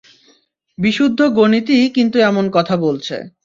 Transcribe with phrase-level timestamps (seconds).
[0.77, 3.15] বিশুদ্ধ গণিতই কিন্তু এমন কথা বলছে।